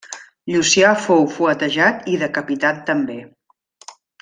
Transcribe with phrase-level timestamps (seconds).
[0.51, 3.21] Llucià fou fuetejat i decapitat també.